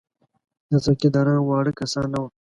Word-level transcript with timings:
دا 0.69 0.77
څوکیداران 0.85 1.39
واړه 1.41 1.71
کسان 1.79 2.05
نه 2.13 2.19
وو. 2.21 2.29